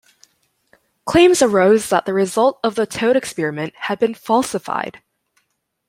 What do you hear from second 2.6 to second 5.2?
of the toad experiment had been falsified.